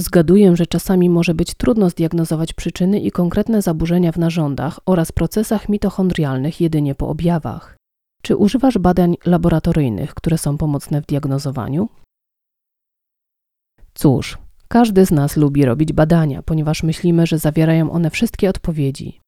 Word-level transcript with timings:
Zgaduję, 0.00 0.56
że 0.56 0.66
czasami 0.66 1.10
może 1.10 1.34
być 1.34 1.54
trudno 1.54 1.90
zdiagnozować 1.90 2.52
przyczyny 2.52 3.00
i 3.00 3.10
konkretne 3.10 3.62
zaburzenia 3.62 4.12
w 4.12 4.18
narządach 4.18 4.80
oraz 4.86 5.12
procesach 5.12 5.68
mitochondrialnych 5.68 6.60
jedynie 6.60 6.94
po 6.94 7.08
objawach. 7.08 7.76
Czy 8.22 8.36
używasz 8.36 8.78
badań 8.78 9.16
laboratoryjnych, 9.26 10.14
które 10.14 10.38
są 10.38 10.58
pomocne 10.58 11.02
w 11.02 11.06
diagnozowaniu? 11.06 11.88
Cóż, 13.94 14.38
każdy 14.68 15.06
z 15.06 15.10
nas 15.10 15.36
lubi 15.36 15.64
robić 15.64 15.92
badania, 15.92 16.42
ponieważ 16.42 16.82
myślimy, 16.82 17.26
że 17.26 17.38
zawierają 17.38 17.90
one 17.90 18.10
wszystkie 18.10 18.50
odpowiedzi. 18.50 19.20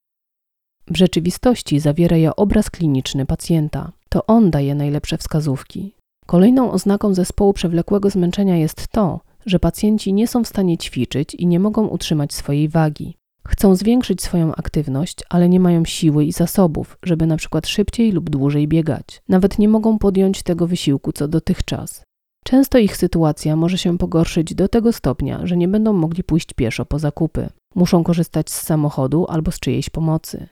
W 0.87 0.97
rzeczywistości 0.97 1.81
zawiera 1.81 2.17
je 2.17 2.37
obraz 2.37 2.71
kliniczny 2.71 3.27
pacjenta. 3.27 3.93
To 4.09 4.27
on 4.27 4.51
daje 4.51 4.75
najlepsze 4.75 5.19
wskazówki. 5.19 5.95
Kolejną 6.27 6.73
oznaką 6.73 7.15
zespołu 7.15 7.53
przewlekłego 7.53 8.11
zmęczenia 8.11 8.57
jest 8.57 8.89
to, 8.89 9.21
że 9.47 9.59
pacjenci 9.59 10.13
nie 10.13 10.29
są 10.29 10.45
w 10.45 10.49
stanie 10.49 10.79
ćwiczyć 10.79 11.35
i 11.35 11.47
nie 11.47 11.61
mogą 11.61 11.87
utrzymać 11.87 12.35
swojej 12.35 12.69
wagi. 12.69 13.17
Chcą 13.49 13.75
zwiększyć 13.75 14.23
swoją 14.23 14.55
aktywność, 14.55 15.19
ale 15.29 15.49
nie 15.49 15.61
mają 15.61 15.85
siły 15.85 16.25
i 16.25 16.33
zasobów, 16.33 16.99
żeby 17.03 17.27
na 17.27 17.37
przykład 17.37 17.67
szybciej 17.67 18.13
lub 18.13 18.31
dłużej 18.31 18.69
biegać. 18.69 19.23
Nawet 19.29 19.59
nie 19.59 19.69
mogą 19.69 19.99
podjąć 19.99 20.43
tego 20.43 20.67
wysiłku 20.67 21.13
co 21.13 21.29
dotychczas. 21.29 22.03
Często 22.45 22.79
ich 22.79 22.97
sytuacja 22.97 23.57
może 23.57 23.79
się 23.79 23.99
pogorszyć 23.99 24.55
do 24.55 24.69
tego 24.69 24.93
stopnia, 24.93 25.47
że 25.47 25.57
nie 25.57 25.69
będą 25.69 25.93
mogli 25.93 26.25
pójść 26.25 26.55
pieszo 26.55 26.87
po 26.87 26.99
zakupy. 26.99 27.49
Muszą 27.75 28.05
korzystać 28.05 28.51
z 28.51 28.63
samochodu 28.63 29.27
albo 29.29 29.51
z 29.51 29.61
czyjejś 29.61 29.91
pomocy. 29.91 30.49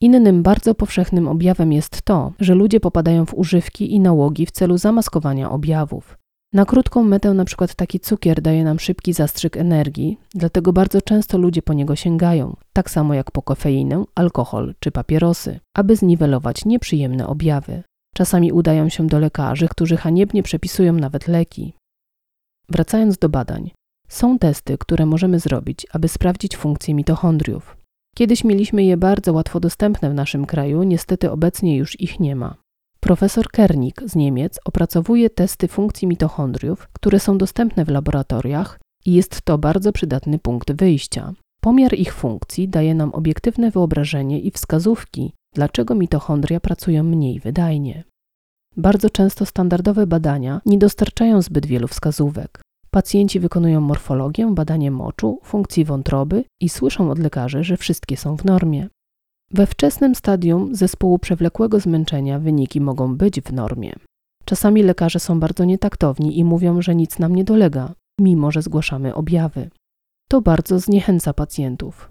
Innym 0.00 0.42
bardzo 0.42 0.74
powszechnym 0.74 1.28
objawem 1.28 1.72
jest 1.72 2.02
to, 2.02 2.32
że 2.40 2.54
ludzie 2.54 2.80
popadają 2.80 3.26
w 3.26 3.34
używki 3.34 3.94
i 3.94 4.00
nałogi 4.00 4.46
w 4.46 4.50
celu 4.50 4.78
zamaskowania 4.78 5.50
objawów. 5.50 6.18
Na 6.52 6.64
krótką 6.64 7.02
metę 7.02 7.34
na 7.34 7.44
przykład 7.44 7.74
taki 7.74 8.00
cukier 8.00 8.42
daje 8.42 8.64
nam 8.64 8.78
szybki 8.78 9.12
zastrzyk 9.12 9.56
energii, 9.56 10.18
dlatego 10.34 10.72
bardzo 10.72 11.02
często 11.02 11.38
ludzie 11.38 11.62
po 11.62 11.72
niego 11.72 11.96
sięgają, 11.96 12.56
tak 12.72 12.90
samo 12.90 13.14
jak 13.14 13.30
po 13.30 13.42
kofeinę, 13.42 14.04
alkohol 14.14 14.74
czy 14.80 14.90
papierosy, 14.90 15.60
aby 15.74 15.96
zniwelować 15.96 16.64
nieprzyjemne 16.64 17.26
objawy. 17.26 17.82
Czasami 18.14 18.52
udają 18.52 18.88
się 18.88 19.06
do 19.06 19.18
lekarzy, 19.18 19.68
którzy 19.68 19.96
haniebnie 19.96 20.42
przepisują 20.42 20.92
nawet 20.92 21.28
leki. 21.28 21.74
Wracając 22.68 23.18
do 23.18 23.28
badań, 23.28 23.70
są 24.08 24.38
testy, 24.38 24.78
które 24.78 25.06
możemy 25.06 25.40
zrobić, 25.40 25.86
aby 25.92 26.08
sprawdzić 26.08 26.56
funkcję 26.56 26.94
mitochondriów. 26.94 27.76
Kiedyś 28.16 28.44
mieliśmy 28.44 28.84
je 28.84 28.96
bardzo 28.96 29.32
łatwo 29.32 29.60
dostępne 29.60 30.10
w 30.10 30.14
naszym 30.14 30.46
kraju, 30.46 30.82
niestety 30.82 31.30
obecnie 31.30 31.76
już 31.76 32.00
ich 32.00 32.20
nie 32.20 32.36
ma. 32.36 32.61
Profesor 33.04 33.48
Kernik 33.48 34.02
z 34.06 34.16
Niemiec 34.16 34.58
opracowuje 34.64 35.30
testy 35.30 35.68
funkcji 35.68 36.08
mitochondriów, 36.08 36.88
które 36.92 37.20
są 37.20 37.38
dostępne 37.38 37.84
w 37.84 37.88
laboratoriach 37.88 38.80
i 39.06 39.12
jest 39.12 39.42
to 39.42 39.58
bardzo 39.58 39.92
przydatny 39.92 40.38
punkt 40.38 40.72
wyjścia. 40.72 41.32
Pomiar 41.60 41.94
ich 41.94 42.14
funkcji 42.14 42.68
daje 42.68 42.94
nam 42.94 43.14
obiektywne 43.14 43.70
wyobrażenie 43.70 44.40
i 44.40 44.50
wskazówki, 44.50 45.32
dlaczego 45.54 45.94
mitochondria 45.94 46.60
pracują 46.60 47.02
mniej 47.02 47.40
wydajnie. 47.40 48.04
Bardzo 48.76 49.10
często 49.10 49.46
standardowe 49.46 50.06
badania 50.06 50.60
nie 50.66 50.78
dostarczają 50.78 51.42
zbyt 51.42 51.66
wielu 51.66 51.88
wskazówek. 51.88 52.62
Pacjenci 52.90 53.40
wykonują 53.40 53.80
morfologię, 53.80 54.54
badanie 54.54 54.90
moczu, 54.90 55.40
funkcji 55.44 55.84
wątroby 55.84 56.44
i 56.60 56.68
słyszą 56.68 57.10
od 57.10 57.18
lekarzy, 57.18 57.64
że 57.64 57.76
wszystkie 57.76 58.16
są 58.16 58.36
w 58.36 58.44
normie. 58.44 58.88
We 59.54 59.66
wczesnym 59.66 60.14
stadium 60.14 60.74
zespołu 60.74 61.18
przewlekłego 61.18 61.80
zmęczenia 61.80 62.38
wyniki 62.38 62.80
mogą 62.80 63.16
być 63.16 63.40
w 63.40 63.52
normie. 63.52 63.92
Czasami 64.44 64.82
lekarze 64.82 65.20
są 65.20 65.40
bardzo 65.40 65.64
nietaktowni 65.64 66.38
i 66.38 66.44
mówią, 66.44 66.82
że 66.82 66.94
nic 66.94 67.18
nam 67.18 67.34
nie 67.34 67.44
dolega, 67.44 67.94
mimo 68.20 68.50
że 68.50 68.62
zgłaszamy 68.62 69.14
objawy. 69.14 69.70
To 70.28 70.40
bardzo 70.40 70.78
zniechęca 70.78 71.32
pacjentów. 71.32 72.10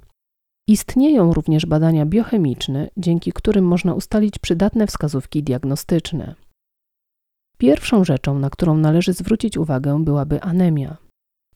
Istnieją 0.68 1.34
również 1.34 1.66
badania 1.66 2.06
biochemiczne, 2.06 2.90
dzięki 2.98 3.32
którym 3.32 3.66
można 3.66 3.94
ustalić 3.94 4.40
przydatne 4.40 4.88
wskazówki 4.88 5.44
diagnostyczne. 5.44 6.36
Pierwszą 7.58 8.04
rzeczą, 8.04 8.40
na 8.40 8.50
którą 8.50 8.78
należy 8.78 9.14
zwrócić 9.14 9.58
uwagę, 9.58 10.04
byłaby 10.04 10.42
anemia. 10.42 10.98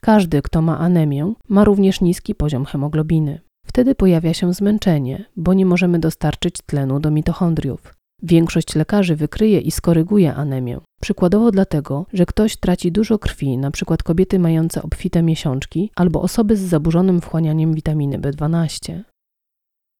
Każdy, 0.01 0.41
kto 0.41 0.61
ma 0.61 0.79
anemię, 0.79 1.33
ma 1.49 1.63
również 1.63 2.01
niski 2.01 2.35
poziom 2.35 2.65
hemoglobiny. 2.65 3.44
Wtedy 3.65 3.95
pojawia 3.95 4.33
się 4.33 4.53
zmęczenie, 4.53 5.25
bo 5.37 5.53
nie 5.53 5.65
możemy 5.65 5.99
dostarczyć 5.99 6.55
tlenu 6.65 6.99
do 6.99 7.11
mitochondriów. 7.11 7.95
Większość 8.23 8.75
lekarzy 8.75 9.15
wykryje 9.15 9.59
i 9.59 9.71
skoryguje 9.71 10.35
anemię. 10.35 10.79
Przykładowo 11.01 11.51
dlatego, 11.51 12.05
że 12.13 12.25
ktoś 12.25 12.57
traci 12.57 12.91
dużo 12.91 13.19
krwi, 13.19 13.53
np. 13.53 13.95
kobiety 14.03 14.39
mające 14.39 14.83
obfite 14.83 15.23
miesiączki 15.23 15.91
albo 15.95 16.21
osoby 16.21 16.57
z 16.57 16.61
zaburzonym 16.61 17.21
wchłanianiem 17.21 17.73
witaminy 17.73 18.19
B12. 18.19 19.01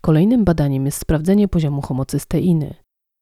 Kolejnym 0.01 0.45
badaniem 0.45 0.85
jest 0.85 0.97
sprawdzenie 0.97 1.47
poziomu 1.47 1.81
homocysteiny. 1.81 2.73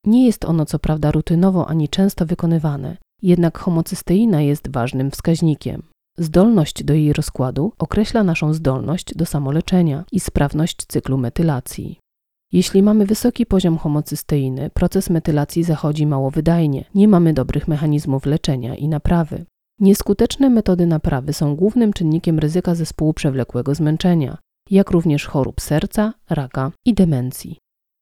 Nie 0.06 0.26
jest 0.26 0.46
ono 0.46 0.66
co 0.66 0.80
prawda 0.80 1.12
rutynowo 1.12 1.68
ani 1.68 1.90
często 1.90 2.26
wykonywane, 2.26 2.98
jednak 3.22 3.58
homocysteina 3.58 4.42
jest 4.42 4.72
ważnym 4.72 5.12
wskaźnikiem. 5.12 5.84
Zdolność 6.18 6.84
do 6.84 6.94
jej 6.94 7.14
rozkładu 7.14 7.74
określa 7.80 8.24
naszą 8.24 8.54
zdolność 8.54 9.16
do 9.16 9.26
samoleczenia 9.26 10.04
i 10.12 10.20
sprawność 10.20 10.78
cyklu 10.88 11.18
metylacji. 11.18 12.00
Jeśli 12.52 12.84
mamy 12.84 13.06
wysoki 13.06 13.46
poziom 13.46 13.78
homocysteiny, 13.78 14.70
proces 14.70 15.10
metylacji 15.10 15.64
zachodzi 15.64 16.06
mało 16.06 16.32
wydajnie, 16.32 16.86
nie 16.96 17.08
mamy 17.08 17.34
dobrych 17.34 17.68
mechanizmów 17.68 18.26
leczenia 18.26 18.76
i 18.76 18.88
naprawy. 18.88 19.46
Nieskuteczne 19.80 20.50
metody 20.50 20.88
naprawy 20.88 21.34
są 21.34 21.56
głównym 21.56 21.94
czynnikiem 21.94 22.40
ryzyka 22.40 22.76
zespołu 22.76 23.14
przewlekłego 23.14 23.76
zmęczenia, 23.76 24.38
jak 24.70 24.92
również 24.92 25.26
chorób 25.26 25.62
serca, 25.62 26.14
raka 26.30 26.72
i 26.86 26.94
demencji. 26.94 27.58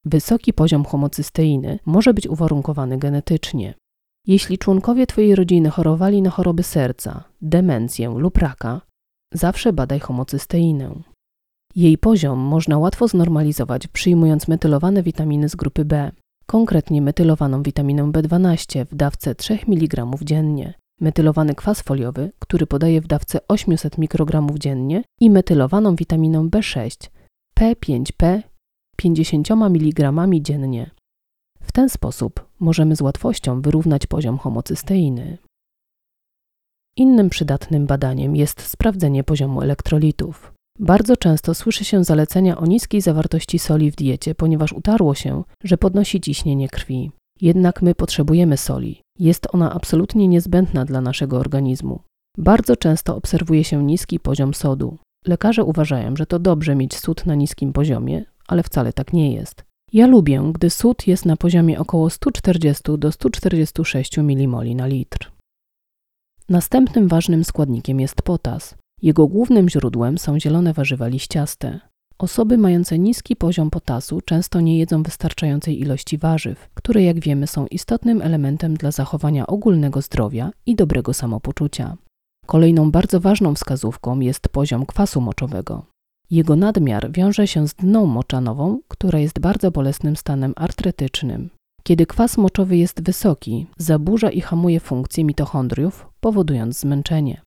Wysoki 0.06 0.54
poziom 0.54 0.86
homocysteiny 0.86 1.80
może 1.86 2.14
być 2.14 2.28
uwarunkowany 2.28 2.98
genetycznie. 2.98 3.74
Jeśli 4.28 4.58
członkowie 4.58 5.08
Twojej 5.08 5.36
rodziny 5.36 5.70
chorowali 5.70 6.22
na 6.22 6.30
choroby 6.30 6.64
serca, 6.64 7.24
demencję 7.42 8.10
lub 8.10 8.38
raka, 8.38 8.82
zawsze 9.34 9.74
badaj 9.74 10.00
homocysteinę. 10.00 10.96
Jej 11.76 11.98
poziom 11.98 12.40
można 12.40 12.78
łatwo 12.78 13.08
znormalizować 13.08 13.88
przyjmując 13.88 14.48
metylowane 14.48 15.04
witaminy 15.04 15.50
z 15.50 15.56
grupy 15.56 15.86
B, 15.86 16.12
konkretnie 16.46 17.02
metylowaną 17.02 17.64
witaminę 17.64 18.04
B12 18.04 18.86
w 18.86 18.96
dawce 18.96 19.36
3 19.36 19.60
mg 19.68 20.06
dziennie, 20.22 20.74
metylowany 21.00 21.56
kwas 21.56 21.82
foliowy, 21.82 22.32
który 22.40 22.68
podaje 22.68 23.02
w 23.02 23.08
dawce 23.08 23.40
800 23.48 23.98
mikrogramów 23.98 24.58
dziennie 24.58 25.04
i 25.20 25.30
metylowaną 25.30 25.96
witaminę 25.96 26.40
B6 26.40 27.10
P5P 27.60 28.42
50 28.98 29.52
mg 29.52 30.12
dziennie. 30.42 30.92
W 31.62 31.72
ten 31.72 31.90
sposób 31.90 32.48
możemy 32.60 32.96
z 32.96 33.02
łatwością 33.02 33.62
wyrównać 33.62 34.08
poziom 34.08 34.38
homocysteiny. 34.38 35.38
Innym 36.96 37.30
przydatnym 37.30 37.88
badaniem 37.88 38.36
jest 38.36 38.62
sprawdzenie 38.62 39.24
poziomu 39.24 39.62
elektrolitów. 39.62 40.54
Bardzo 40.80 41.18
często 41.18 41.54
słyszy 41.54 41.86
się 41.86 42.04
zalecenia 42.04 42.58
o 42.58 42.66
niskiej 42.66 43.02
zawartości 43.02 43.60
soli 43.60 43.92
w 43.92 43.96
diecie, 43.96 44.36
ponieważ 44.36 44.74
utarło 44.74 45.16
się, 45.16 45.44
że 45.64 45.78
podnosi 45.78 46.22
ciśnienie 46.22 46.70
krwi. 46.70 47.12
Jednak 47.42 47.82
my 47.82 47.96
potrzebujemy 47.96 48.58
soli. 48.58 49.02
Jest 49.20 49.48
ona 49.52 49.74
absolutnie 49.74 50.28
niezbędna 50.28 50.86
dla 50.86 51.02
naszego 51.02 51.40
organizmu. 51.40 52.00
Bardzo 52.38 52.76
często 52.76 53.16
obserwuje 53.16 53.64
się 53.64 53.84
niski 53.84 54.20
poziom 54.20 54.54
sodu. 54.54 54.98
Lekarze 55.28 55.64
uważają, 55.64 56.16
że 56.16 56.26
to 56.26 56.40
dobrze 56.40 56.76
mieć 56.76 56.96
sód 56.96 57.26
na 57.26 57.36
niskim 57.36 57.74
poziomie, 57.74 58.26
ale 58.48 58.64
wcale 58.64 58.94
tak 58.94 59.14
nie 59.14 59.34
jest. 59.34 59.64
Ja 59.94 60.08
lubię, 60.08 60.52
gdy 60.54 60.70
sód 60.70 61.08
jest 61.08 61.26
na 61.26 61.38
poziomie 61.38 61.80
około 61.80 62.10
140 62.10 62.84
do 62.98 63.12
146 63.12 64.18
mmol 64.18 64.76
na 64.76 64.88
litr. 64.88 65.32
Następnym 66.50 67.08
ważnym 67.08 67.44
składnikiem 67.44 68.00
jest 68.00 68.22
potas. 68.22 68.76
Jego 69.02 69.28
głównym 69.28 69.70
źródłem 69.70 70.18
są 70.18 70.40
zielone 70.40 70.74
warzywa 70.74 71.08
liściaste. 71.08 71.80
Osoby 72.18 72.58
mające 72.58 73.00
niski 73.00 73.36
poziom 73.36 73.70
potasu 73.70 74.22
często 74.22 74.62
nie 74.62 74.78
jedzą 74.78 75.04
wystarczającej 75.04 75.80
ilości 75.80 76.18
warzyw, 76.18 76.70
które 76.74 77.04
jak 77.04 77.20
wiemy 77.20 77.48
są 77.48 77.68
istotnym 77.68 78.22
elementem 78.22 78.74
dla 78.74 78.92
zachowania 78.92 79.48
ogólnego 79.48 80.02
zdrowia 80.02 80.52
i 80.66 80.76
dobrego 80.76 81.14
samopoczucia. 81.14 81.98
Kolejną 82.46 82.92
bardzo 82.92 83.20
ważną 83.20 83.56
wskazówką 83.56 84.20
jest 84.20 84.50
poziom 84.50 84.86
kwasu 84.86 85.22
moczowego. 85.22 85.91
Jego 86.32 86.56
nadmiar 86.56 87.12
wiąże 87.12 87.48
się 87.48 87.68
z 87.68 87.74
dną 87.74 88.06
moczanową, 88.06 88.80
która 88.88 89.20
jest 89.20 89.40
bardzo 89.40 89.72
bolesnym 89.72 90.16
stanem 90.16 90.54
artretycznym. 90.56 91.50
Kiedy 91.84 92.06
kwas 92.06 92.38
moczowy 92.38 92.78
jest 92.78 93.04
wysoki, 93.04 93.68
zaburza 93.78 94.30
i 94.30 94.42
hamuje 94.42 94.80
funkcję 94.80 95.24
mitochondriów, 95.24 96.08
powodując 96.20 96.80
zmęczenie. 96.80 97.42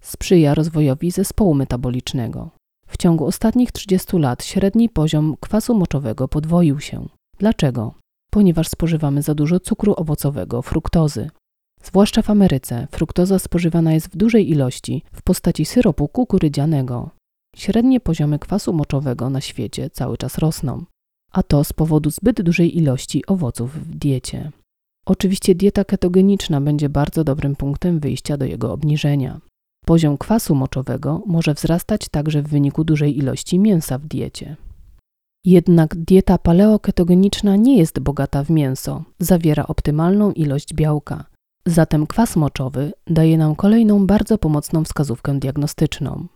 Sprzyja 0.00 0.54
rozwojowi 0.54 1.10
zespołu 1.10 1.54
metabolicznego. 1.54 2.50
W 2.86 2.96
ciągu 2.96 3.26
ostatnich 3.26 3.72
30 3.72 4.18
lat 4.18 4.44
średni 4.44 4.88
poziom 4.88 5.36
kwasu 5.40 5.74
moczowego 5.74 6.28
podwoił 6.28 6.80
się. 6.80 7.08
Dlaczego? 7.38 7.94
Ponieważ 8.30 8.68
spożywamy 8.68 9.22
za 9.22 9.34
dużo 9.34 9.60
cukru 9.60 9.94
owocowego, 9.96 10.62
fruktozy. 10.62 11.30
Zwłaszcza 11.82 12.22
w 12.22 12.30
Ameryce 12.30 12.88
fruktoza 12.90 13.38
spożywana 13.38 13.92
jest 13.92 14.08
w 14.08 14.16
dużej 14.16 14.50
ilości 14.50 15.02
w 15.12 15.22
postaci 15.22 15.64
syropu 15.64 16.08
kukurydzianego. 16.08 17.10
Średnie 17.56 18.00
poziomy 18.00 18.38
kwasu 18.38 18.72
moczowego 18.72 19.30
na 19.30 19.40
świecie 19.40 19.90
cały 19.90 20.16
czas 20.16 20.38
rosną, 20.38 20.84
a 21.32 21.42
to 21.42 21.64
z 21.64 21.72
powodu 21.72 22.10
zbyt 22.10 22.42
dużej 22.42 22.78
ilości 22.78 23.26
owoców 23.26 23.72
w 23.72 23.94
diecie. 23.94 24.50
Oczywiście 25.06 25.54
dieta 25.54 25.84
ketogeniczna 25.84 26.60
będzie 26.60 26.88
bardzo 26.88 27.24
dobrym 27.24 27.56
punktem 27.56 28.00
wyjścia 28.00 28.36
do 28.36 28.44
jego 28.44 28.72
obniżenia. 28.72 29.40
Poziom 29.86 30.18
kwasu 30.18 30.54
moczowego 30.54 31.22
może 31.26 31.54
wzrastać 31.54 32.08
także 32.08 32.42
w 32.42 32.48
wyniku 32.48 32.84
dużej 32.84 33.18
ilości 33.18 33.58
mięsa 33.58 33.98
w 33.98 34.06
diecie. 34.06 34.56
Jednak 35.44 35.96
dieta 35.96 36.38
paleoketogeniczna 36.38 37.56
nie 37.56 37.78
jest 37.78 38.00
bogata 38.00 38.44
w 38.44 38.50
mięso, 38.50 39.04
zawiera 39.18 39.66
optymalną 39.66 40.32
ilość 40.32 40.74
białka. 40.74 41.24
Zatem 41.66 42.06
kwas 42.06 42.36
moczowy 42.36 42.92
daje 43.06 43.38
nam 43.38 43.56
kolejną 43.56 44.06
bardzo 44.06 44.38
pomocną 44.38 44.84
wskazówkę 44.84 45.38
diagnostyczną. 45.38 46.26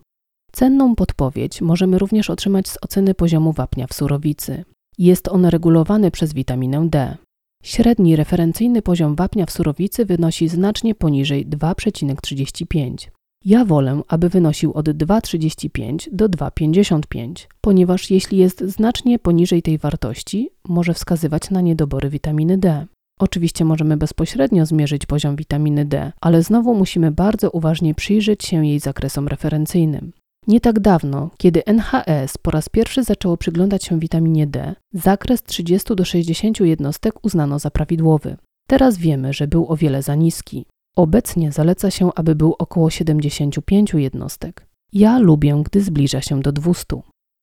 Cenną 0.52 0.94
podpowiedź 0.94 1.60
możemy 1.60 1.98
również 1.98 2.30
otrzymać 2.30 2.68
z 2.68 2.78
oceny 2.82 3.14
poziomu 3.14 3.52
wapnia 3.52 3.86
w 3.86 3.94
surowicy. 3.94 4.64
Jest 4.98 5.28
on 5.28 5.46
regulowany 5.46 6.10
przez 6.10 6.32
witaminę 6.32 6.88
D. 6.88 7.16
Średni 7.62 8.16
referencyjny 8.16 8.82
poziom 8.82 9.16
wapnia 9.16 9.46
w 9.46 9.50
surowicy 9.50 10.04
wynosi 10.04 10.48
znacznie 10.48 10.94
poniżej 10.94 11.46
2,35. 11.46 13.08
Ja 13.44 13.64
wolę, 13.64 14.00
aby 14.08 14.28
wynosił 14.28 14.72
od 14.72 14.88
2,35 14.88 16.08
do 16.12 16.28
2,55, 16.28 17.46
ponieważ 17.60 18.10
jeśli 18.10 18.38
jest 18.38 18.60
znacznie 18.60 19.18
poniżej 19.18 19.62
tej 19.62 19.78
wartości, 19.78 20.50
może 20.68 20.94
wskazywać 20.94 21.50
na 21.50 21.60
niedobory 21.60 22.10
witaminy 22.10 22.58
D. 22.58 22.86
Oczywiście 23.18 23.64
możemy 23.64 23.96
bezpośrednio 23.96 24.66
zmierzyć 24.66 25.06
poziom 25.06 25.36
witaminy 25.36 25.84
D, 25.84 26.12
ale 26.20 26.42
znowu 26.42 26.74
musimy 26.74 27.10
bardzo 27.10 27.50
uważnie 27.50 27.94
przyjrzeć 27.94 28.44
się 28.44 28.66
jej 28.66 28.80
zakresom 28.80 29.28
referencyjnym. 29.28 30.12
Nie 30.48 30.60
tak 30.60 30.80
dawno, 30.80 31.30
kiedy 31.38 31.64
NHS 31.66 32.38
po 32.38 32.50
raz 32.50 32.68
pierwszy 32.68 33.04
zaczęło 33.04 33.36
przyglądać 33.36 33.84
się 33.84 33.98
witaminie 33.98 34.46
D, 34.46 34.74
zakres 34.92 35.42
30 35.42 35.96
do 35.96 36.04
60 36.04 36.60
jednostek 36.60 37.24
uznano 37.24 37.58
za 37.58 37.70
prawidłowy. 37.70 38.36
Teraz 38.68 38.98
wiemy, 38.98 39.32
że 39.32 39.48
był 39.48 39.72
o 39.72 39.76
wiele 39.76 40.02
za 40.02 40.14
niski. 40.14 40.66
Obecnie 40.96 41.52
zaleca 41.52 41.90
się, 41.90 42.10
aby 42.14 42.34
był 42.34 42.54
około 42.58 42.90
75 42.90 43.94
jednostek. 43.94 44.66
Ja 44.92 45.18
lubię, 45.18 45.62
gdy 45.64 45.80
zbliża 45.80 46.20
się 46.20 46.40
do 46.40 46.52
200. 46.52 46.84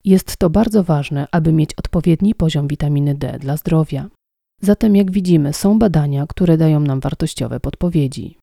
Jest 0.03 0.37
to 0.37 0.49
bardzo 0.49 0.83
ważne, 0.83 1.27
aby 1.31 1.53
mieć 1.53 1.73
odpowiedni 1.73 2.35
poziom 2.35 2.67
witaminy 2.67 3.15
D 3.15 3.39
dla 3.39 3.57
zdrowia. 3.57 4.09
Zatem, 4.61 4.95
jak 4.95 5.11
widzimy, 5.11 5.53
są 5.53 5.79
badania, 5.79 6.25
które 6.27 6.57
dają 6.57 6.79
nam 6.79 6.99
wartościowe 6.99 7.59
podpowiedzi. 7.59 8.37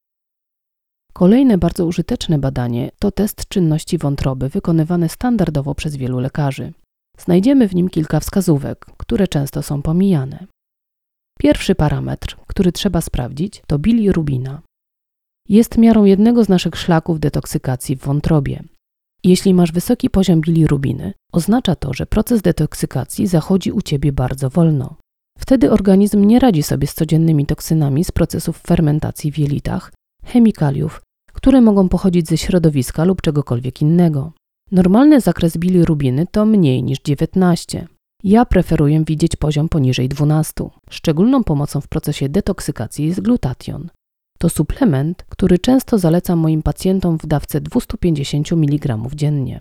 Kolejne 1.12 1.58
bardzo 1.58 1.86
użyteczne 1.86 2.38
badanie 2.38 2.90
to 2.98 3.10
test 3.10 3.48
czynności 3.48 3.98
wątroby 3.98 4.48
wykonywany 4.48 5.08
standardowo 5.08 5.74
przez 5.74 5.96
wielu 5.96 6.18
lekarzy. 6.18 6.72
Znajdziemy 7.18 7.68
w 7.68 7.74
nim 7.74 7.88
kilka 7.88 8.20
wskazówek, 8.20 8.86
które 8.96 9.28
często 9.28 9.62
są 9.62 9.82
pomijane. 9.82 10.46
Pierwszy 11.38 11.74
parametr, 11.74 12.36
który 12.46 12.72
trzeba 12.72 13.00
sprawdzić, 13.00 13.62
to 13.66 13.78
bilirubina. 13.78 14.62
Jest 15.48 15.78
miarą 15.78 16.04
jednego 16.04 16.44
z 16.44 16.48
naszych 16.48 16.76
szlaków 16.76 17.20
detoksykacji 17.20 17.96
w 17.96 18.00
wątrobie. 18.00 18.62
Jeśli 19.24 19.54
masz 19.54 19.72
wysoki 19.72 20.10
poziom 20.10 20.40
bilirubiny, 20.40 21.12
oznacza 21.32 21.74
to, 21.74 21.94
że 21.94 22.06
proces 22.06 22.42
detoksykacji 22.42 23.26
zachodzi 23.26 23.72
u 23.72 23.82
ciebie 23.82 24.12
bardzo 24.12 24.50
wolno. 24.50 24.96
Wtedy 25.38 25.70
organizm 25.70 26.24
nie 26.24 26.38
radzi 26.38 26.62
sobie 26.62 26.86
z 26.86 26.94
codziennymi 26.94 27.46
toksynami 27.46 28.04
z 28.04 28.12
procesów 28.12 28.58
fermentacji 28.58 29.32
w 29.32 29.38
jelitach, 29.38 29.92
chemikaliów, 30.24 31.02
które 31.32 31.60
mogą 31.60 31.88
pochodzić 31.88 32.28
ze 32.28 32.36
środowiska 32.36 33.04
lub 33.04 33.22
czegokolwiek 33.22 33.82
innego. 33.82 34.32
Normalny 34.72 35.20
zakres 35.20 35.56
bilirubiny 35.56 36.26
to 36.30 36.46
mniej 36.46 36.82
niż 36.82 36.98
19. 37.04 37.88
Ja 38.24 38.44
preferuję 38.44 39.04
widzieć 39.06 39.36
poziom 39.36 39.68
poniżej 39.68 40.08
12. 40.08 40.54
Szczególną 40.90 41.44
pomocą 41.44 41.80
w 41.80 41.88
procesie 41.88 42.28
detoksykacji 42.28 43.06
jest 43.06 43.20
glutation. 43.20 43.90
To 44.38 44.48
suplement, 44.48 45.24
który 45.28 45.58
często 45.58 45.98
zalecam 45.98 46.38
moim 46.38 46.62
pacjentom 46.62 47.18
w 47.18 47.26
dawce 47.26 47.60
250 47.60 48.52
mg 48.52 48.98
dziennie. 49.14 49.60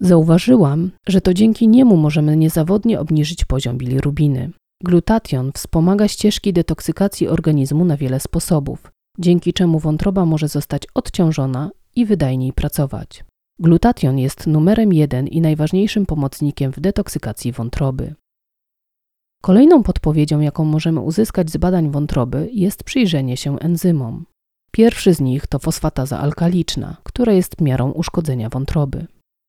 Zauważyłam, 0.00 0.90
że 1.08 1.20
to 1.20 1.34
dzięki 1.34 1.68
niemu 1.68 1.96
możemy 1.96 2.36
niezawodnie 2.36 3.00
obniżyć 3.00 3.44
poziom 3.44 3.78
bilirubiny. 3.78 4.50
Glutation 4.84 5.52
wspomaga 5.52 6.08
ścieżki 6.08 6.52
detoksykacji 6.52 7.28
organizmu 7.28 7.84
na 7.84 7.96
wiele 7.96 8.20
sposobów, 8.20 8.90
dzięki 9.18 9.52
czemu 9.52 9.78
wątroba 9.78 10.24
może 10.24 10.48
zostać 10.48 10.82
odciążona 10.94 11.70
i 11.96 12.06
wydajniej 12.06 12.52
pracować. 12.52 13.24
Glutation 13.58 14.18
jest 14.18 14.46
numerem 14.46 14.92
jeden 14.92 15.26
i 15.26 15.40
najważniejszym 15.40 16.06
pomocnikiem 16.06 16.72
w 16.72 16.80
detoksykacji 16.80 17.52
wątroby. 17.52 18.14
Kolejną 19.42 19.82
podpowiedzią, 19.82 20.40
jaką 20.40 20.64
możemy 20.64 21.00
uzyskać 21.00 21.50
z 21.50 21.56
badań 21.56 21.90
wątroby, 21.90 22.48
jest 22.52 22.84
przyjrzenie 22.84 23.36
się 23.36 23.58
enzymom. 23.58 24.26
Pierwszy 24.70 25.14
z 25.14 25.20
nich 25.20 25.46
to 25.46 25.58
fosfataza 25.58 26.18
alkaliczna, 26.18 26.96
która 27.02 27.32
jest 27.32 27.60
miarą 27.60 27.90
uszkodzenia 27.90 28.48
wątroby. 28.48 29.06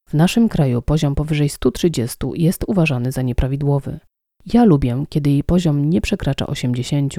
W 0.09 0.13
naszym 0.13 0.49
kraju 0.49 0.81
poziom 0.81 1.15
powyżej 1.15 1.49
130 1.49 2.17
jest 2.33 2.63
uważany 2.67 3.11
za 3.11 3.21
nieprawidłowy. 3.21 3.99
Ja 4.53 4.65
lubię, 4.65 5.05
kiedy 5.09 5.29
jej 5.29 5.43
poziom 5.43 5.89
nie 5.89 6.01
przekracza 6.01 6.47
80. 6.47 7.15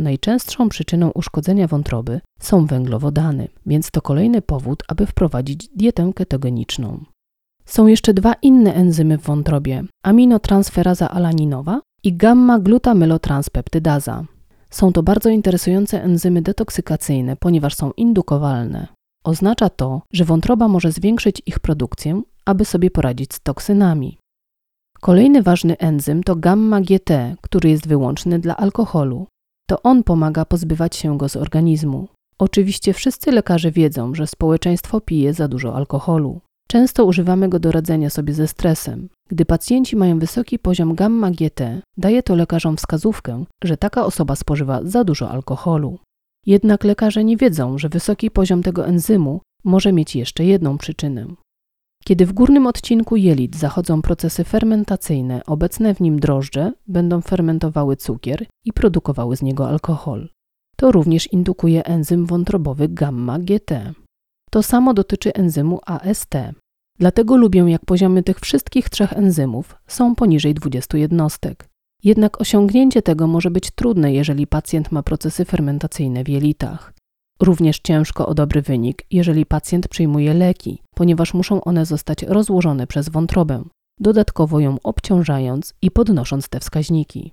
Najczęstszą 0.00 0.68
przyczyną 0.68 1.10
uszkodzenia 1.14 1.66
wątroby 1.66 2.20
są 2.40 2.66
węglowodany, 2.66 3.48
więc 3.66 3.90
to 3.90 4.02
kolejny 4.02 4.42
powód, 4.42 4.82
aby 4.88 5.06
wprowadzić 5.06 5.68
dietę 5.68 6.12
ketogeniczną. 6.14 7.04
Są 7.64 7.86
jeszcze 7.86 8.14
dwa 8.14 8.34
inne 8.42 8.74
enzymy 8.74 9.18
w 9.18 9.22
wątrobie: 9.22 9.84
aminotransferaza 10.04 11.10
alaninowa 11.10 11.80
i 12.02 12.16
gamma-glutamylotranspeptydaza. 12.16 14.24
Są 14.70 14.92
to 14.92 15.02
bardzo 15.02 15.30
interesujące 15.30 16.02
enzymy 16.02 16.42
detoksykacyjne, 16.42 17.36
ponieważ 17.36 17.74
są 17.74 17.90
indukowalne. 17.96 18.86
Oznacza 19.24 19.68
to, 19.68 20.02
że 20.12 20.24
wątroba 20.24 20.68
może 20.68 20.92
zwiększyć 20.92 21.42
ich 21.46 21.58
produkcję, 21.58 22.22
aby 22.44 22.64
sobie 22.64 22.90
poradzić 22.90 23.34
z 23.34 23.40
toksynami. 23.40 24.18
Kolejny 25.00 25.42
ważny 25.42 25.78
enzym 25.78 26.22
to 26.22 26.36
gamma-GT, 26.36 27.36
który 27.40 27.70
jest 27.70 27.88
wyłączny 27.88 28.38
dla 28.38 28.56
alkoholu. 28.56 29.26
To 29.70 29.82
on 29.82 30.02
pomaga 30.02 30.44
pozbywać 30.44 30.96
się 30.96 31.18
go 31.18 31.28
z 31.28 31.36
organizmu. 31.36 32.08
Oczywiście 32.38 32.92
wszyscy 32.92 33.32
lekarze 33.32 33.70
wiedzą, 33.70 34.14
że 34.14 34.26
społeczeństwo 34.26 35.00
pije 35.00 35.34
za 35.34 35.48
dużo 35.48 35.74
alkoholu. 35.74 36.40
Często 36.68 37.04
używamy 37.04 37.48
go 37.48 37.58
do 37.58 37.72
radzenia 37.72 38.10
sobie 38.10 38.34
ze 38.34 38.48
stresem. 38.48 39.08
Gdy 39.28 39.44
pacjenci 39.44 39.96
mają 39.96 40.18
wysoki 40.18 40.58
poziom 40.58 40.94
gamma-GT, 40.94 41.80
daje 41.96 42.22
to 42.22 42.34
lekarzom 42.34 42.76
wskazówkę, 42.76 43.44
że 43.64 43.76
taka 43.76 44.04
osoba 44.04 44.36
spożywa 44.36 44.80
za 44.84 45.04
dużo 45.04 45.30
alkoholu. 45.30 45.98
Jednak 46.46 46.84
lekarze 46.84 47.24
nie 47.24 47.36
wiedzą, 47.36 47.78
że 47.78 47.88
wysoki 47.88 48.30
poziom 48.30 48.62
tego 48.62 48.86
enzymu 48.86 49.40
może 49.64 49.92
mieć 49.92 50.16
jeszcze 50.16 50.44
jedną 50.44 50.78
przyczynę. 50.78 51.26
Kiedy 52.04 52.26
w 52.26 52.32
górnym 52.32 52.66
odcinku 52.66 53.16
jelit 53.16 53.56
zachodzą 53.56 54.02
procesy 54.02 54.44
fermentacyjne, 54.44 55.42
obecne 55.46 55.94
w 55.94 56.00
nim 56.00 56.20
drożdże 56.20 56.72
będą 56.86 57.20
fermentowały 57.20 57.96
cukier 57.96 58.46
i 58.64 58.72
produkowały 58.72 59.36
z 59.36 59.42
niego 59.42 59.68
alkohol. 59.68 60.28
To 60.76 60.92
również 60.92 61.32
indukuje 61.32 61.84
enzym 61.84 62.26
wątrobowy 62.26 62.88
gamma-GT. 62.88 63.92
To 64.50 64.62
samo 64.62 64.94
dotyczy 64.94 65.34
enzymu 65.34 65.80
AST. 65.86 66.34
Dlatego 66.98 67.36
lubię, 67.36 67.60
jak 67.60 67.84
poziomy 67.84 68.22
tych 68.22 68.40
wszystkich 68.40 68.88
trzech 68.88 69.12
enzymów 69.12 69.76
są 69.86 70.14
poniżej 70.14 70.54
20 70.54 70.98
jednostek. 70.98 71.68
Jednak 72.04 72.40
osiągnięcie 72.40 73.02
tego 73.02 73.26
może 73.26 73.50
być 73.50 73.70
trudne, 73.70 74.12
jeżeli 74.12 74.46
pacjent 74.46 74.92
ma 74.92 75.02
procesy 75.02 75.44
fermentacyjne 75.44 76.24
w 76.24 76.28
jelitach. 76.28 76.92
Również 77.40 77.78
ciężko 77.78 78.26
o 78.26 78.34
dobry 78.34 78.62
wynik, 78.62 79.02
jeżeli 79.10 79.46
pacjent 79.46 79.88
przyjmuje 79.88 80.34
leki, 80.34 80.82
ponieważ 80.94 81.34
muszą 81.34 81.64
one 81.64 81.86
zostać 81.86 82.22
rozłożone 82.22 82.86
przez 82.86 83.08
wątrobę, 83.08 83.64
dodatkowo 84.00 84.60
ją 84.60 84.76
obciążając 84.82 85.74
i 85.82 85.90
podnosząc 85.90 86.48
te 86.48 86.60
wskaźniki. 86.60 87.32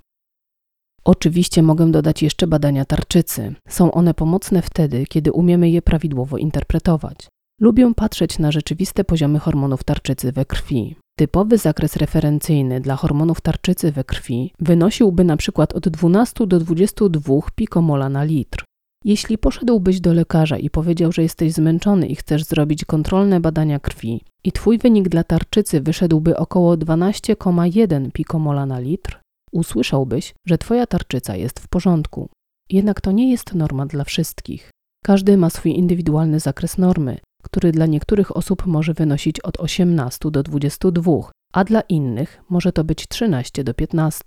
Oczywiście 1.03 1.63
mogę 1.63 1.91
dodać 1.91 2.23
jeszcze 2.23 2.47
badania 2.47 2.85
tarczycy. 2.85 3.55
Są 3.67 3.91
one 3.91 4.13
pomocne 4.13 4.61
wtedy, 4.61 5.05
kiedy 5.05 5.31
umiemy 5.31 5.69
je 5.69 5.81
prawidłowo 5.81 6.37
interpretować. 6.37 7.27
Lubię 7.61 7.91
patrzeć 7.95 8.39
na 8.39 8.51
rzeczywiste 8.51 9.03
poziomy 9.03 9.39
hormonów 9.39 9.83
tarczycy 9.83 10.31
we 10.31 10.45
krwi. 10.45 10.95
Typowy 11.17 11.57
zakres 11.57 11.95
referencyjny 11.95 12.81
dla 12.81 12.95
hormonów 12.95 13.41
tarczycy 13.41 13.91
we 13.91 14.03
krwi 14.03 14.53
wynosiłby 14.59 15.23
przykład 15.37 15.73
od 15.73 15.89
12 15.89 16.47
do 16.47 16.59
22 16.59 17.33
pikomola 17.55 18.09
na 18.09 18.23
litr. 18.23 18.63
Jeśli 19.07 19.37
poszedłbyś 19.37 20.01
do 20.01 20.13
lekarza 20.13 20.57
i 20.57 20.69
powiedział, 20.69 21.11
że 21.11 21.21
jesteś 21.21 21.53
zmęczony 21.53 22.07
i 22.07 22.15
chcesz 22.15 22.43
zrobić 22.43 22.85
kontrolne 22.85 23.39
badania 23.39 23.79
krwi 23.79 24.21
i 24.43 24.51
twój 24.51 24.77
wynik 24.77 25.09
dla 25.09 25.23
tarczycy 25.23 25.81
wyszedłby 25.81 26.37
około 26.37 26.75
12,1 26.75 28.11
pikomola 28.11 28.65
na 28.65 28.79
litr, 28.79 29.19
usłyszałbyś, 29.51 30.35
że 30.47 30.57
twoja 30.57 30.87
tarczyca 30.87 31.35
jest 31.35 31.59
w 31.59 31.67
porządku. 31.67 32.29
Jednak 32.69 33.01
to 33.01 33.11
nie 33.11 33.31
jest 33.31 33.53
norma 33.53 33.85
dla 33.85 34.03
wszystkich. 34.03 34.69
Każdy 35.05 35.37
ma 35.37 35.49
swój 35.49 35.71
indywidualny 35.71 36.39
zakres 36.39 36.77
normy, 36.77 37.17
który 37.43 37.71
dla 37.71 37.85
niektórych 37.85 38.37
osób 38.37 38.65
może 38.65 38.93
wynosić 38.93 39.39
od 39.39 39.59
18 39.59 40.31
do 40.31 40.43
22, 40.43 41.11
a 41.53 41.63
dla 41.63 41.81
innych 41.81 42.41
może 42.49 42.71
to 42.71 42.83
być 42.83 43.07
13 43.07 43.63
do 43.63 43.73
15. 43.73 44.23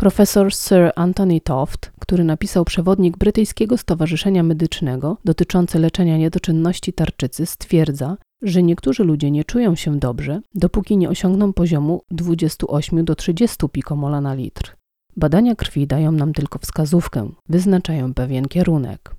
Profesor 0.00 0.54
Sir 0.54 0.92
Anthony 0.96 1.40
Toft, 1.40 1.92
który 2.00 2.24
napisał 2.24 2.64
przewodnik 2.64 3.16
Brytyjskiego 3.16 3.78
Stowarzyszenia 3.78 4.42
Medycznego 4.42 5.16
dotyczący 5.24 5.78
leczenia 5.78 6.16
niedoczynności 6.16 6.92
tarczycy, 6.92 7.46
stwierdza, 7.46 8.16
że 8.42 8.62
niektórzy 8.62 9.04
ludzie 9.04 9.30
nie 9.30 9.44
czują 9.44 9.74
się 9.74 9.98
dobrze, 9.98 10.40
dopóki 10.54 10.96
nie 10.96 11.08
osiągną 11.08 11.52
poziomu 11.52 12.02
28 12.10 13.04
do 13.04 13.14
30 13.14 13.56
pikomola 13.72 14.20
na 14.20 14.34
litr. 14.34 14.76
Badania 15.16 15.54
krwi 15.54 15.86
dają 15.86 16.12
nam 16.12 16.32
tylko 16.32 16.58
wskazówkę, 16.58 17.30
wyznaczają 17.48 18.14
pewien 18.14 18.48
kierunek. 18.48 19.14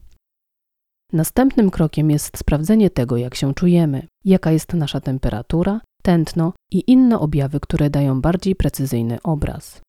Następnym 1.14 1.72
krokiem 1.72 2.12
jest 2.12 2.38
sprawdzenie 2.38 2.90
tego, 2.90 3.18
jak 3.18 3.36
się 3.36 3.54
czujemy, 3.54 4.08
jaka 4.26 4.52
jest 4.52 4.74
nasza 4.74 5.02
temperatura, 5.02 5.82
tętno 6.04 6.54
i 6.72 6.84
inne 6.92 7.20
objawy, 7.20 7.60
które 7.60 7.90
dają 7.90 8.22
bardziej 8.22 8.56
precyzyjny 8.56 9.18
obraz. 9.24 9.82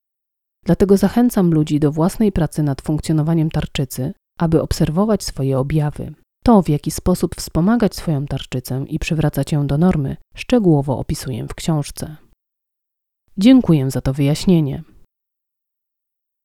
Dlatego 0.67 0.97
zachęcam 0.97 1.51
ludzi 1.51 1.81
do 1.81 1.93
własnej 1.93 2.33
pracy 2.33 2.63
nad 2.63 2.83
funkcjonowaniem 2.83 3.51
tarczycy, 3.51 4.13
aby 4.39 4.63
obserwować 4.63 5.25
swoje 5.25 5.59
objawy. 5.59 6.15
To, 6.45 6.63
w 6.63 6.69
jaki 6.69 6.91
sposób 6.91 7.35
wspomagać 7.37 7.97
swoją 7.97 8.27
tarczycę 8.27 8.85
i 8.89 8.99
przywracać 8.99 9.53
ją 9.53 9.67
do 9.67 9.79
normy, 9.79 10.17
szczegółowo 10.35 10.99
opisuję 10.99 11.47
w 11.47 11.55
książce. 11.55 12.17
Dziękuję 13.39 13.91
za 13.91 14.01
to 14.01 14.13
wyjaśnienie. 14.13 14.83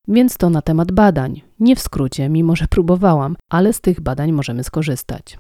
Więc 0.07 0.38
to 0.38 0.50
na 0.50 0.62
temat 0.62 0.91
badań. 0.91 1.41
Nie 1.60 1.75
w 1.75 1.79
skrócie, 1.79 2.29
mimo 2.29 2.55
że 2.55 2.67
próbowałam, 2.67 3.36
ale 3.50 3.74
z 3.74 3.81
tych 3.81 4.01
badań 4.01 4.31
możemy 4.31 4.63
skorzystać. 4.63 5.38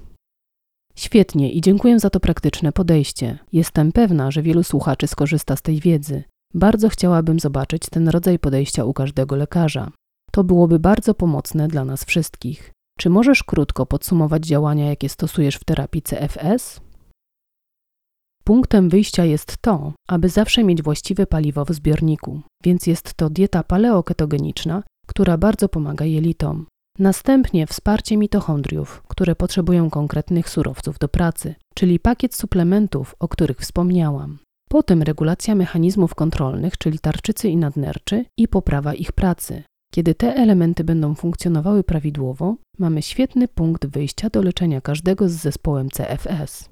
Świetnie 0.95 1.51
i 1.51 1.61
dziękuję 1.61 1.99
za 1.99 2.09
to 2.09 2.19
praktyczne 2.19 2.71
podejście. 2.71 3.39
Jestem 3.51 3.91
pewna, 3.91 4.31
że 4.31 4.41
wielu 4.41 4.63
słuchaczy 4.63 5.07
skorzysta 5.07 5.55
z 5.55 5.61
tej 5.61 5.79
wiedzy. 5.79 6.23
Bardzo 6.55 6.89
chciałabym 6.89 7.39
zobaczyć 7.39 7.81
ten 7.91 8.09
rodzaj 8.09 8.39
podejścia 8.39 8.85
u 8.85 8.93
każdego 8.93 9.35
lekarza. 9.35 9.91
To 10.31 10.43
byłoby 10.43 10.79
bardzo 10.79 11.13
pomocne 11.13 11.67
dla 11.67 11.85
nas 11.85 12.05
wszystkich. 12.05 12.71
Czy 12.99 13.09
możesz 13.09 13.43
krótko 13.43 13.85
podsumować 13.85 14.45
działania, 14.45 14.89
jakie 14.89 15.09
stosujesz 15.09 15.55
w 15.55 15.63
terapii 15.63 16.01
CFS? 16.01 16.81
Punktem 18.43 18.89
wyjścia 18.89 19.25
jest 19.25 19.57
to, 19.61 19.93
aby 20.07 20.29
zawsze 20.29 20.63
mieć 20.63 20.83
właściwe 20.83 21.27
paliwo 21.27 21.65
w 21.65 21.69
zbiorniku, 21.69 22.41
więc 22.63 22.87
jest 22.87 23.13
to 23.13 23.29
dieta 23.29 23.63
paleoketogeniczna, 23.63 24.83
która 25.07 25.37
bardzo 25.37 25.69
pomaga 25.69 26.05
jelitom. 26.05 26.65
Następnie 26.99 27.67
wsparcie 27.67 28.17
mitochondriów, 28.17 29.03
które 29.07 29.35
potrzebują 29.35 29.89
konkretnych 29.89 30.49
surowców 30.49 30.99
do 30.99 31.07
pracy, 31.07 31.55
czyli 31.73 31.99
pakiet 31.99 32.35
suplementów, 32.35 33.15
o 33.19 33.27
których 33.27 33.59
wspomniałam. 33.59 34.37
Potem 34.69 35.01
regulacja 35.01 35.55
mechanizmów 35.55 36.15
kontrolnych, 36.15 36.77
czyli 36.77 36.99
tarczycy 36.99 37.49
i 37.49 37.57
nadnerczy, 37.57 38.25
i 38.37 38.47
poprawa 38.47 38.93
ich 38.93 39.11
pracy. 39.11 39.63
Kiedy 39.93 40.15
te 40.15 40.35
elementy 40.35 40.83
będą 40.83 41.15
funkcjonowały 41.15 41.83
prawidłowo, 41.83 42.55
mamy 42.79 43.01
świetny 43.01 43.47
punkt 43.47 43.85
wyjścia 43.85 44.29
do 44.29 44.41
leczenia 44.41 44.81
każdego 44.81 45.29
z 45.29 45.31
zespołem 45.31 45.89
CFS. 45.89 46.69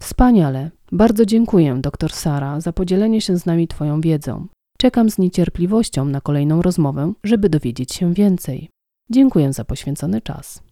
Wspaniale. 0.00 0.70
Bardzo 0.92 1.26
dziękuję, 1.26 1.78
dr 1.80 2.12
Sara, 2.12 2.60
za 2.60 2.72
podzielenie 2.72 3.20
się 3.20 3.36
z 3.36 3.46
nami 3.46 3.68
Twoją 3.68 4.00
wiedzą. 4.00 4.46
Czekam 4.78 5.10
z 5.10 5.18
niecierpliwością 5.18 6.04
na 6.04 6.20
kolejną 6.20 6.62
rozmowę, 6.62 7.12
żeby 7.24 7.48
dowiedzieć 7.48 7.92
się 7.92 8.14
więcej. 8.14 8.70
Dziękuję 9.10 9.52
za 9.52 9.64
poświęcony 9.64 10.20
czas. 10.20 10.62